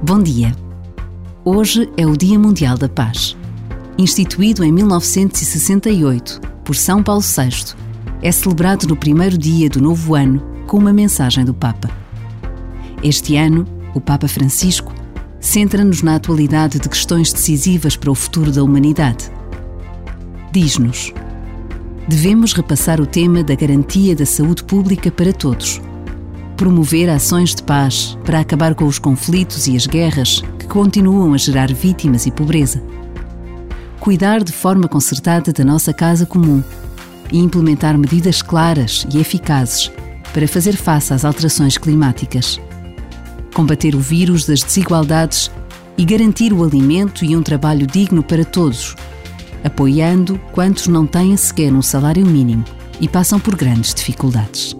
Bom 0.00 0.22
dia. 0.22 0.54
Hoje 1.44 1.90
é 1.96 2.06
o 2.06 2.16
Dia 2.16 2.38
Mundial 2.38 2.78
da 2.78 2.88
Paz. 2.88 3.36
Instituído 3.98 4.62
em 4.62 4.70
1968 4.70 6.40
por 6.64 6.76
São 6.76 7.02
Paulo 7.02 7.20
VI, 7.20 7.74
é 8.22 8.30
celebrado 8.30 8.86
no 8.86 8.96
primeiro 8.96 9.36
dia 9.36 9.68
do 9.68 9.82
novo 9.82 10.14
ano 10.14 10.40
com 10.68 10.78
uma 10.78 10.92
mensagem 10.92 11.44
do 11.44 11.52
Papa. 11.52 11.90
Este 13.02 13.34
ano, 13.34 13.66
o 13.92 14.00
Papa 14.00 14.28
Francisco 14.28 14.94
centra-nos 15.40 16.00
na 16.00 16.14
atualidade 16.14 16.78
de 16.78 16.88
questões 16.88 17.32
decisivas 17.32 17.96
para 17.96 18.12
o 18.12 18.14
futuro 18.14 18.52
da 18.52 18.62
humanidade. 18.62 19.32
Diz-nos: 20.52 21.12
devemos 22.06 22.52
repassar 22.52 23.00
o 23.00 23.06
tema 23.06 23.42
da 23.42 23.56
garantia 23.56 24.14
da 24.14 24.24
saúde 24.24 24.62
pública 24.62 25.10
para 25.10 25.32
todos 25.32 25.80
promover 26.58 27.08
ações 27.08 27.54
de 27.54 27.62
paz 27.62 28.18
para 28.24 28.40
acabar 28.40 28.74
com 28.74 28.84
os 28.84 28.98
conflitos 28.98 29.68
e 29.68 29.76
as 29.76 29.86
guerras 29.86 30.42
que 30.58 30.66
continuam 30.66 31.32
a 31.32 31.38
gerar 31.38 31.72
vítimas 31.72 32.26
e 32.26 32.32
pobreza. 32.32 32.82
Cuidar 34.00 34.42
de 34.42 34.52
forma 34.52 34.88
concertada 34.88 35.52
da 35.52 35.64
nossa 35.64 35.94
casa 35.94 36.26
comum 36.26 36.62
e 37.30 37.38
implementar 37.38 37.96
medidas 37.96 38.42
claras 38.42 39.06
e 39.14 39.20
eficazes 39.20 39.90
para 40.32 40.48
fazer 40.48 40.76
face 40.76 41.14
às 41.14 41.24
alterações 41.24 41.78
climáticas. 41.78 42.60
Combater 43.54 43.94
o 43.94 44.00
vírus 44.00 44.44
das 44.44 44.60
desigualdades 44.60 45.52
e 45.96 46.04
garantir 46.04 46.52
o 46.52 46.64
alimento 46.64 47.24
e 47.24 47.36
um 47.36 47.42
trabalho 47.42 47.86
digno 47.86 48.22
para 48.22 48.44
todos, 48.44 48.96
apoiando 49.62 50.40
quantos 50.52 50.88
não 50.88 51.06
têm 51.06 51.36
sequer 51.36 51.72
um 51.72 51.82
salário 51.82 52.26
mínimo 52.26 52.64
e 53.00 53.06
passam 53.06 53.38
por 53.38 53.54
grandes 53.54 53.94
dificuldades. 53.94 54.76